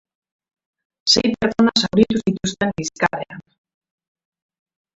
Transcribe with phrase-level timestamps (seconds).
[1.15, 3.45] Sei pertsona zauritu zituzten liskarrean.